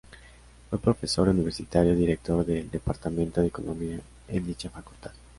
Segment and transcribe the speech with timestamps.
[0.71, 5.11] Fue profesor universitario y director del departamento de Economía en dicha facultad.